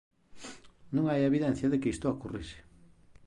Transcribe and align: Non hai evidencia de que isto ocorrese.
Non 0.95 1.05
hai 1.07 1.21
evidencia 1.23 1.67
de 1.71 1.79
que 1.81 1.91
isto 1.95 2.05
ocorrese. 2.15 2.57